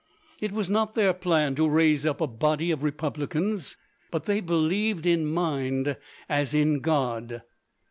[0.39, 3.77] It was not their plan to raise up a body of republicans.
[4.09, 5.95] But they believed in mind
[6.27, 7.43] as in God.